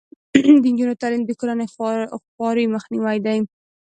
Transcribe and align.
د 0.33 0.65
نجونو 0.75 0.99
تعلیم 1.01 1.23
د 1.25 1.31
کورنۍ 1.39 1.67
خوارۍ 2.33 2.65
مخنیوی 2.75 3.17
دی. 3.25 3.37